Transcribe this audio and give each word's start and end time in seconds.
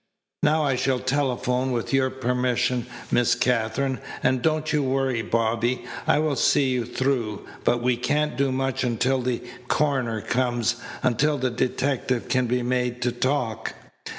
Now 0.41 0.63
I 0.63 0.77
shall 0.77 0.97
telephone 0.99 1.71
with 1.71 1.93
your 1.93 2.09
permission, 2.09 2.87
Miss 3.11 3.35
Katherine; 3.35 3.99
and 4.23 4.41
don't 4.41 4.73
you 4.73 4.81
worry, 4.81 5.21
Bobby. 5.21 5.85
I 6.07 6.17
will 6.17 6.35
see 6.35 6.71
you 6.71 6.85
through; 6.85 7.45
but 7.63 7.83
we 7.83 7.97
can't 7.97 8.35
do 8.35 8.51
much 8.51 8.83
until 8.83 9.21
the 9.21 9.43
coroner 9.67 10.19
comes, 10.21 10.77
until 11.03 11.37
the 11.37 11.51
detective 11.51 12.29
can 12.29 12.47
be 12.47 12.63
made 12.63 13.03
to 13.03 13.11
talk." 13.11 13.75